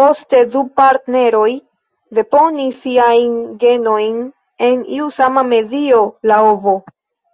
[0.00, 1.48] Poste, du partneroj
[2.18, 3.34] deponis siajn
[3.66, 4.24] genojn
[4.70, 6.78] en iu sama medio, la ovo.